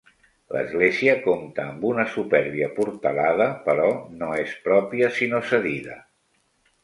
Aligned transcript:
L'església 0.55 1.13
compta 1.25 1.65
amb 1.73 1.83
una 1.89 2.05
supèrbia 2.13 2.69
portalada, 2.79 3.47
però 3.67 3.87
no 4.23 4.29
és 4.45 4.55
pròpia 4.69 5.11
sinó 5.21 5.43
cedida. 5.53 5.99